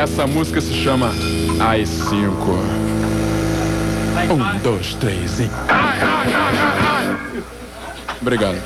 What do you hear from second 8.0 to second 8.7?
Obrigado.